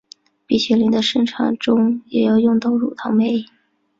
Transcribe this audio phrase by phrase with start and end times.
[0.47, 3.45] 冰淇淋的生产中也要用到乳糖酶。